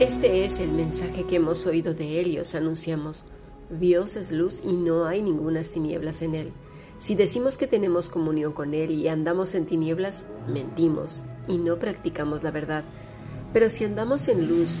[0.00, 3.24] Este es el mensaje que hemos oído de Él y os anunciamos.
[3.68, 6.52] Dios es luz y no hay ningunas tinieblas en Él.
[6.98, 12.44] Si decimos que tenemos comunión con Él y andamos en tinieblas, mentimos y no practicamos
[12.44, 12.84] la verdad.
[13.52, 14.78] Pero si andamos en luz,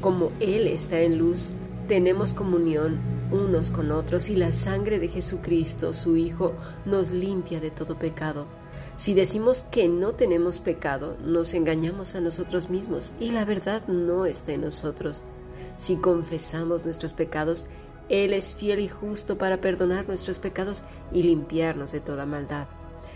[0.00, 1.52] como Él está en luz,
[1.86, 2.98] tenemos comunión
[3.30, 6.54] unos con otros y la sangre de Jesucristo, su Hijo,
[6.84, 8.46] nos limpia de todo pecado.
[8.96, 14.24] Si decimos que no tenemos pecado, nos engañamos a nosotros mismos y la verdad no
[14.24, 15.22] está en nosotros.
[15.76, 17.66] Si confesamos nuestros pecados,
[18.08, 20.82] Él es fiel y justo para perdonar nuestros pecados
[21.12, 22.68] y limpiarnos de toda maldad.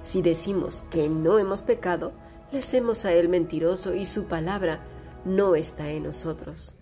[0.00, 2.12] Si decimos que no hemos pecado,
[2.52, 4.86] le hacemos a Él mentiroso y su palabra
[5.24, 6.76] no está en nosotros.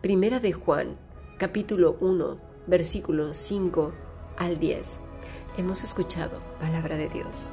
[0.00, 0.96] Primera de Juan,
[1.38, 3.92] capítulo 1, versículos 5
[4.38, 5.00] al 10.
[5.58, 7.52] Hemos escuchado palabra de Dios.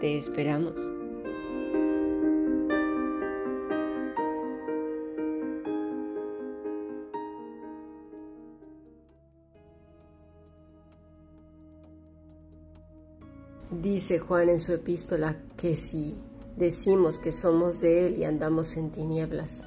[0.00, 0.90] Te esperamos.
[13.70, 16.14] Dice Juan en su epístola que si
[16.56, 19.64] decimos que somos de Él y andamos en tinieblas,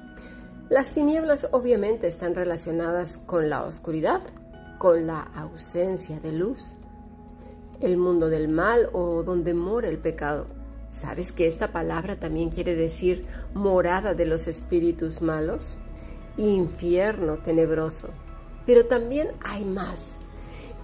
[0.70, 4.22] las tinieblas obviamente están relacionadas con la oscuridad,
[4.78, 6.76] con la ausencia de luz,
[7.82, 10.48] el mundo del mal o donde mora el pecado.
[10.90, 15.78] ¿Sabes que esta palabra también quiere decir morada de los espíritus malos?
[16.38, 18.10] Infierno tenebroso.
[18.66, 20.20] Pero también hay más.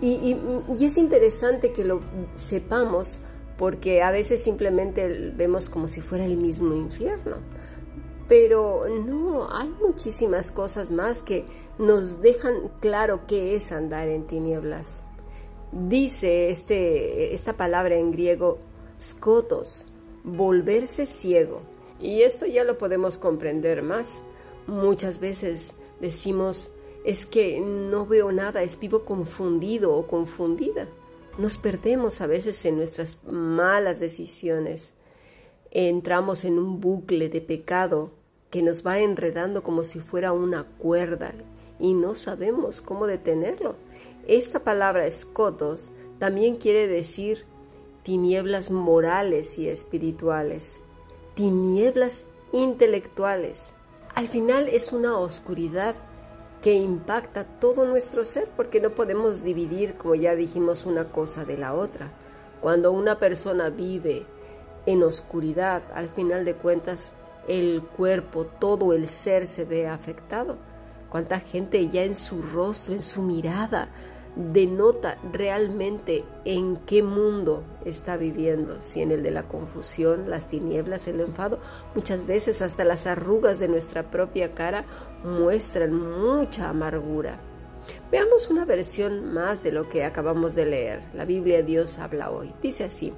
[0.01, 0.37] Y,
[0.79, 2.01] es interesante que lo
[2.35, 3.19] sepamos
[3.57, 7.37] porque a veces simplemente vemos como si fuera el mismo infierno.
[8.27, 11.45] Pero no, hay muchísimas cosas más que
[11.77, 15.04] nos dejan claro qué es andar en tinieblas.
[15.75, 18.59] Dice este, esta palabra en griego,
[18.97, 19.89] skotos,
[20.23, 21.63] volverse ciego.
[21.99, 24.23] Y esto ya lo podemos comprender más.
[24.67, 26.71] Muchas veces decimos,
[27.03, 30.87] es que no veo nada, es vivo confundido o confundida.
[31.37, 34.93] Nos perdemos a veces en nuestras malas decisiones.
[35.71, 38.11] Entramos en un bucle de pecado
[38.49, 41.33] que nos va enredando como si fuera una cuerda
[41.81, 43.75] y no sabemos cómo detenerlo.
[44.27, 47.45] Esta palabra escotos también quiere decir
[48.01, 50.81] tinieblas morales y espirituales,
[51.35, 53.75] tinieblas intelectuales.
[54.15, 55.95] Al final es una oscuridad
[56.61, 61.59] que impacta todo nuestro ser, porque no podemos dividir, como ya dijimos, una cosa de
[61.59, 62.11] la otra.
[62.61, 64.25] Cuando una persona vive
[64.87, 67.13] en oscuridad, al final de cuentas,
[67.47, 70.57] el cuerpo, todo el ser se ve afectado.
[71.11, 73.89] Cuánta gente ya en su rostro, en su mirada,
[74.35, 81.07] denota realmente en qué mundo está viviendo, si en el de la confusión, las tinieblas,
[81.07, 81.59] el enfado,
[81.95, 84.85] muchas veces hasta las arrugas de nuestra propia cara
[85.23, 87.39] muestran mucha amargura.
[88.11, 91.03] Veamos una versión más de lo que acabamos de leer.
[91.13, 92.51] La Biblia Dios habla hoy.
[92.61, 93.13] Dice así,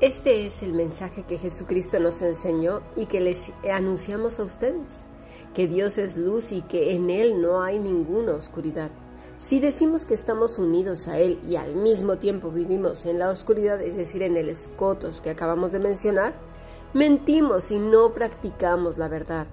[0.00, 5.04] este es el mensaje que Jesucristo nos enseñó y que les anunciamos a ustedes,
[5.54, 8.90] que Dios es luz y que en Él no hay ninguna oscuridad.
[9.38, 13.80] Si decimos que estamos unidos a Él y al mismo tiempo vivimos en la oscuridad,
[13.80, 16.34] es decir, en el escotos que acabamos de mencionar,
[16.92, 19.46] mentimos y no practicamos la verdad.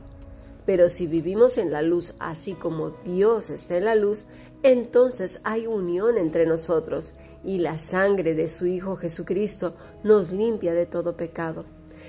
[0.66, 4.26] Pero si vivimos en la luz así como Dios está en la luz,
[4.64, 10.88] entonces hay unión entre nosotros y la sangre de su Hijo Jesucristo nos limpia de
[10.88, 11.64] todo pecado.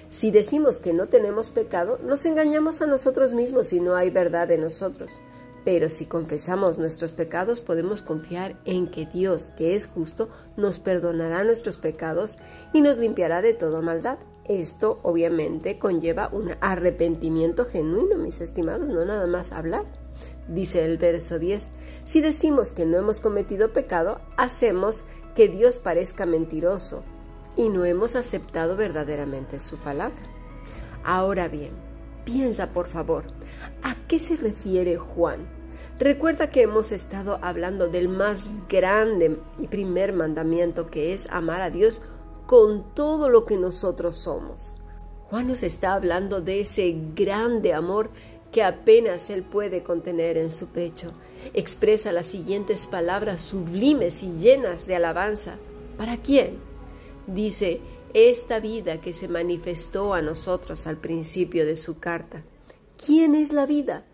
[0.09, 4.51] Si decimos que no tenemos pecado, nos engañamos a nosotros mismos y no hay verdad
[4.51, 5.21] en nosotros.
[5.67, 11.43] Pero si confesamos nuestros pecados, podemos confiar en que Dios, que es justo, nos perdonará
[11.43, 12.39] nuestros pecados
[12.73, 14.19] y nos limpiará de toda maldad.
[14.45, 19.87] Esto obviamente conlleva un arrepentimiento genuino, mis estimados, no nada más hablar.
[20.47, 21.69] Dice el verso 10,
[22.05, 25.03] si decimos que no hemos cometido pecado, hacemos
[25.35, 27.03] que Dios parezca mentiroso
[27.57, 30.23] y no hemos aceptado verdaderamente su palabra.
[31.03, 31.73] Ahora bien,
[32.25, 33.25] piensa por favor,
[33.83, 35.56] ¿a qué se refiere Juan?
[35.99, 41.71] Recuerda que hemos estado hablando del más grande y primer mandamiento que es amar a
[41.71, 42.03] Dios
[42.47, 44.77] con todo lo que nosotros somos.
[45.31, 48.11] Juan nos está hablando de ese grande amor
[48.53, 51.13] que apenas él puede contener en su pecho.
[51.55, 55.57] Expresa las siguientes palabras sublimes y llenas de alabanza.
[55.97, 56.59] ¿Para quién?
[57.27, 57.81] Dice,
[58.13, 62.45] esta vida que se manifestó a nosotros al principio de su carta.
[63.05, 64.05] ¿Quién es la vida?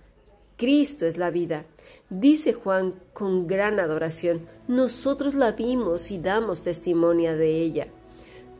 [0.56, 1.67] Cristo es la vida.
[2.10, 7.87] Dice Juan con gran adoración, nosotros la vimos y damos testimonio de ella.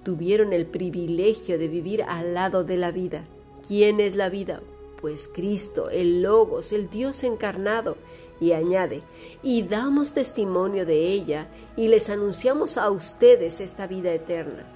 [0.05, 3.25] Tuvieron el privilegio de vivir al lado de la vida.
[3.67, 4.63] ¿Quién es la vida?
[5.01, 7.97] Pues Cristo, el Logos, el Dios encarnado.
[8.41, 9.03] Y añade,
[9.45, 11.47] y damos testimonio de ella
[11.77, 14.67] y les anunciamos a ustedes esta vida eterna.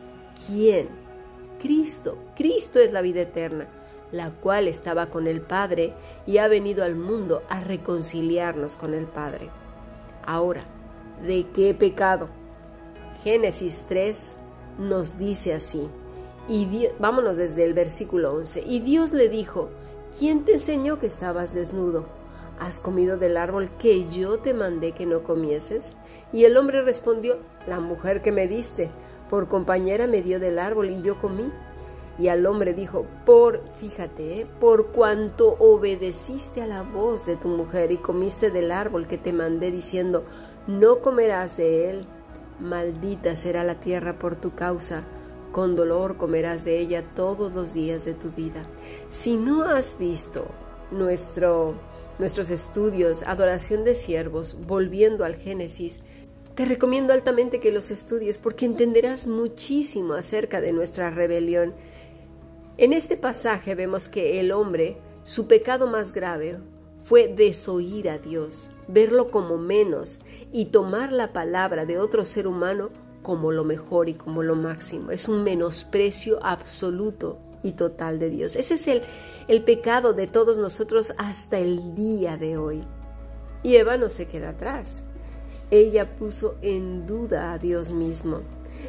[0.47, 0.89] ¿Quién?
[1.61, 2.17] Cristo.
[2.37, 3.67] Cristo es la vida eterna,
[4.17, 5.95] la cual estaba con el Padre
[6.27, 9.51] y ha venido al mundo a reconciliarnos con el Padre.
[10.25, 10.65] Ahora,
[11.25, 12.29] ¿de qué pecado?
[13.23, 14.39] Génesis 3
[14.79, 15.89] nos dice así.
[16.49, 18.65] Y vámonos desde el versículo 11.
[18.67, 19.69] Y Dios le dijo,
[20.19, 22.07] ¿quién te enseñó que estabas desnudo?
[22.61, 25.97] ¿Has comido del árbol que yo te mandé que no comieses?
[26.33, 28.91] Y el hombre respondió, la mujer que me diste
[29.29, 31.51] por compañera me dio del árbol y yo comí.
[32.19, 34.47] Y al hombre dijo, por, fíjate, ¿eh?
[34.59, 39.33] por cuanto obedeciste a la voz de tu mujer y comiste del árbol que te
[39.33, 40.25] mandé diciendo,
[40.67, 42.07] no comerás de él,
[42.59, 45.05] maldita será la tierra por tu causa,
[45.53, 48.67] con dolor comerás de ella todos los días de tu vida.
[49.11, 50.47] Si no has visto
[50.91, 51.75] nuestro,
[52.19, 56.01] nuestros estudios, adoración de siervos, volviendo al Génesis,
[56.55, 61.75] te recomiendo altamente que los estudies porque entenderás muchísimo acerca de nuestra rebelión.
[62.79, 66.59] En este pasaje vemos que el hombre, su pecado más grave,
[67.05, 70.21] fue desoír a Dios, verlo como menos
[70.53, 72.89] y tomar la palabra de otro ser humano
[73.23, 75.11] como lo mejor y como lo máximo.
[75.11, 78.57] Es un menosprecio absoluto y total de Dios.
[78.57, 79.03] Ese es el,
[79.49, 82.85] el pecado de todos nosotros hasta el día de hoy.
[83.63, 85.03] Y Eva no se queda atrás.
[85.71, 88.43] Ella puso en duda a Dios mismo.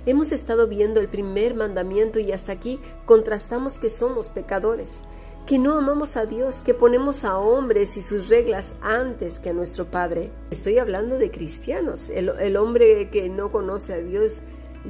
[0.06, 5.04] Hemos estado viendo el primer mandamiento y hasta aquí contrastamos que somos pecadores,
[5.46, 9.54] que no amamos a Dios, que ponemos a hombres y sus reglas antes que a
[9.54, 10.32] nuestro Padre.
[10.52, 12.10] Estoy hablando de cristianos.
[12.10, 14.42] El, hombre que no conoce a Dios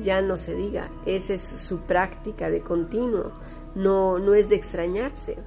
[0.02, 0.90] ya no se diga.
[1.06, 3.32] Esa es su práctica de continuo.
[3.76, 5.38] No, no es de extrañarse.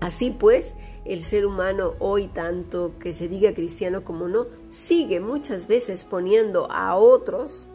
[0.00, 0.74] Así pues,
[1.04, 6.70] el ser humano hoy, tanto que se diga cristiano como no, sigue muchas veces poniendo
[6.70, 7.68] a otros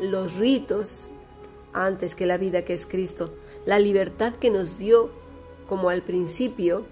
[0.00, 1.08] los ritos
[1.72, 3.32] antes que la vida que es Cristo.
[3.66, 5.10] La libertad que nos dio,
[5.68, 6.86] como al principio,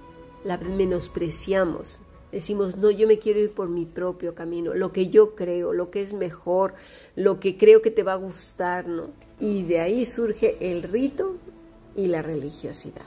[0.45, 2.01] la menospreciamos.
[2.33, 5.91] Decimos, no, yo me quiero ir por mi propio camino, lo que yo creo, lo
[5.91, 6.75] que es mejor,
[7.15, 9.11] lo que creo que te va a gustar, ¿no?
[9.41, 11.37] Y de ahí surge el rito
[11.95, 13.07] y la religiosidad.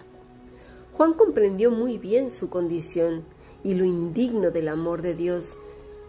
[0.93, 3.23] Juan comprendió muy bien su condición
[3.63, 5.57] y lo indigno del amor de Dios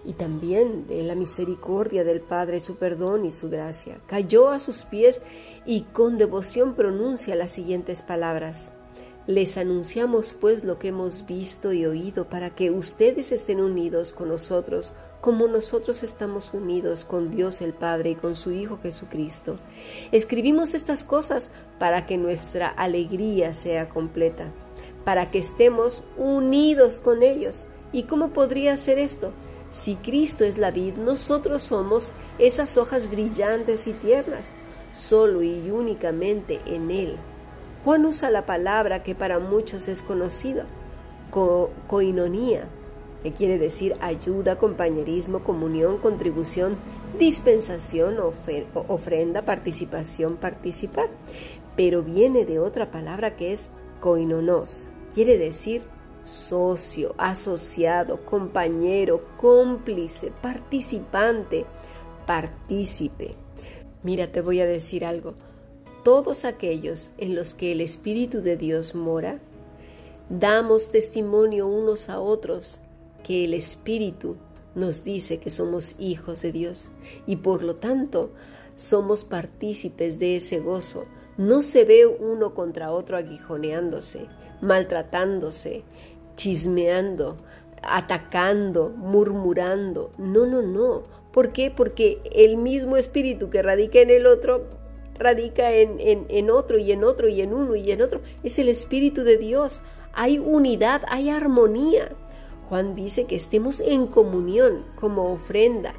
[0.05, 4.01] y también de la misericordia del Padre, su perdón y su gracia.
[4.07, 5.23] Cayó a sus pies
[5.67, 8.73] y con devoción pronuncia las siguientes palabras.
[9.27, 14.29] Les anunciamos pues lo que hemos visto y oído para que ustedes estén unidos con
[14.29, 19.59] nosotros como nosotros estamos unidos con Dios el Padre y con su Hijo Jesucristo.
[20.13, 24.51] Escribimos estas cosas para que nuestra alegría sea completa
[25.05, 27.67] para que estemos unidos con ellos.
[27.93, 29.33] ¿Y cómo podría ser esto?
[29.71, 34.47] Si Cristo es la vid, nosotros somos esas hojas brillantes y tiernas,
[34.93, 37.17] solo y únicamente en Él.
[37.85, 40.67] Juan usa la palabra que para muchos es conocida,
[41.87, 42.65] coinonía,
[43.23, 46.77] que quiere decir ayuda, compañerismo, comunión, contribución,
[47.19, 48.17] dispensación,
[48.89, 51.09] ofrenda, participación, participar.
[51.77, 55.83] Pero viene de otra palabra que es Koinonos quiere decir
[56.23, 61.67] socio, asociado, compañero, cómplice, participante,
[62.27, 63.35] partícipe.
[64.03, 65.35] Mira, te voy a decir algo.
[66.05, 69.41] Todos aquellos en los que el Espíritu de Dios mora,
[70.31, 72.81] damos testimonio unos a otros
[73.23, 74.37] que el Espíritu
[74.75, 76.93] nos dice que somos hijos de Dios
[77.27, 78.31] y por lo tanto
[78.77, 81.05] somos partícipes de ese gozo,
[81.37, 84.27] no se ve uno contra otro aguijoneándose,
[84.61, 85.85] maltratándose,
[86.37, 87.37] chismeando,
[87.83, 90.13] atacando, murmurando.
[90.19, 91.03] No, no, no.
[91.33, 91.71] ¿Por qué?
[91.71, 94.67] Porque el mismo espíritu que radica en el otro
[95.21, 98.23] radica en, en otro y en otro y en uno y en otro.
[98.43, 99.83] Es el Espíritu de Dios.
[100.15, 102.17] Hay unidad, hay armonía.
[102.69, 105.93] Juan dice que estemos en comunión como ofrenda,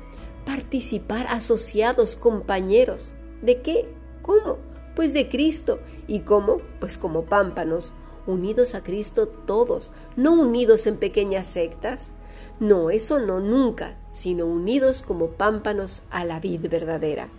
[0.45, 3.13] participar asociados, compañeros.
[3.41, 3.93] ¿De qué?
[4.21, 4.57] ¿Cómo?
[4.95, 5.79] Pues de Cristo.
[6.07, 6.57] ¿Y cómo?
[6.79, 7.93] Pues como pámpanos,
[8.27, 12.13] unidos a Cristo todos, no unidos en pequeñas sectas.
[12.59, 17.29] No, eso no nunca, sino unidos como pámpanos a la vid verdadera.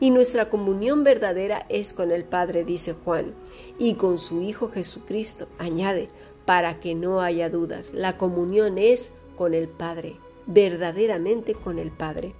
[0.00, 3.34] Y nuestra comunión verdadera es con el Padre, dice Juan,
[3.78, 6.08] y con su Hijo Jesucristo, añade,
[6.44, 7.92] para que no haya dudas.
[7.94, 10.16] La comunión es con el Padre,
[10.46, 12.34] verdaderamente con el Padre.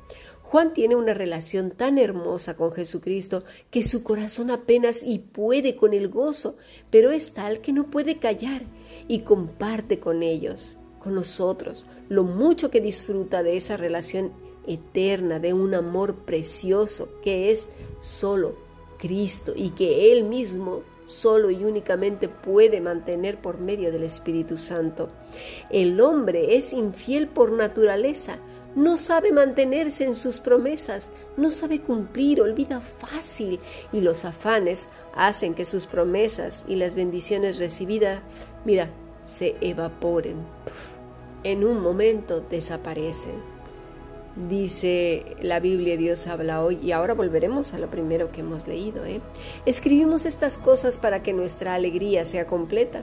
[0.51, 5.93] Juan tiene una relación tan hermosa con Jesucristo que su corazón apenas y puede con
[5.93, 6.57] el gozo,
[6.89, 8.63] pero es tal que no puede callar
[9.09, 14.33] y comparte con ellos, con nosotros, lo mucho que disfruta de esa relación
[14.69, 17.69] eterna, de un amor precioso que es
[18.01, 18.55] solo
[18.99, 25.09] Cristo y que Él mismo solo y únicamente puede mantener por medio del Espíritu Santo.
[25.71, 28.39] El hombre es infiel por naturaleza,
[28.77, 33.59] no sabe mantenerse en sus promesas, no sabe cumplir, olvida fácil
[33.93, 38.21] y los afanes hacen que sus promesas y las bendiciones recibidas,
[38.67, 38.91] mira,
[39.25, 40.37] se evaporen.
[41.43, 43.57] En un momento desaparecen.
[44.51, 49.07] Dice la Biblia, Dios habla hoy, y ahora volveremos a lo primero que hemos leído.
[49.07, 49.23] ¿eh?
[49.65, 53.03] Escribimos estas cosas para que nuestra alegría sea completa.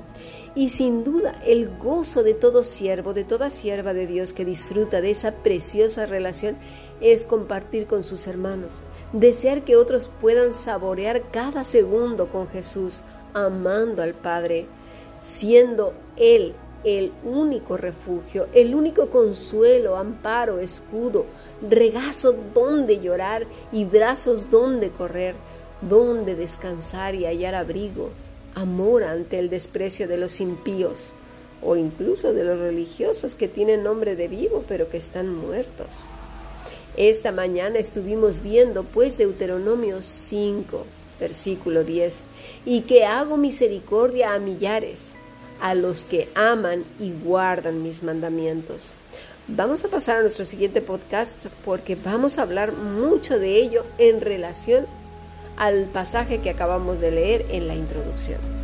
[0.56, 5.02] Y sin duda, el gozo de todo siervo, de toda sierva de Dios que disfruta
[5.02, 6.58] de esa preciosa relación
[7.02, 8.84] es compartir con sus hermanos,
[9.14, 14.68] desear que otros puedan saborear cada segundo con Jesús, amando al Padre,
[15.24, 21.26] siendo Él el único refugio, el único consuelo, amparo, escudo,
[21.68, 25.36] regazo donde llorar y brazos donde correr,
[25.82, 28.10] donde descansar y hallar abrigo,
[28.56, 31.14] amor ante el desprecio de los impíos
[31.62, 36.10] o incluso de los religiosos que tienen nombre de vivo pero que están muertos.
[36.96, 40.86] Esta mañana estuvimos viendo pues Deuteronomio 5,
[41.20, 42.24] versículo 10,
[42.66, 45.18] y que hago misericordia a millares
[45.60, 48.96] a los que aman y guardan mis mandamientos.
[49.48, 54.22] Vamos a pasar a nuestro siguiente podcast porque vamos a hablar mucho de ello en
[54.22, 54.86] relación
[55.58, 58.63] al pasaje que acabamos de leer en la introducción.